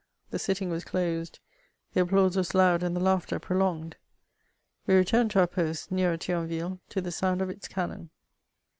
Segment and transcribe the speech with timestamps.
[0.31, 1.37] The sitting was closed;
[1.93, 3.97] the applause was loud and the laughter prolonged.
[4.87, 8.09] We returned to our posts nearer Thionville, to the sound of its cannon.